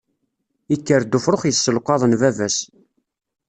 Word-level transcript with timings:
Ikker-d 0.75 1.17
ufrux 1.17 1.41
yesselqaḍen 1.47 2.13
baba-s. 2.21 2.57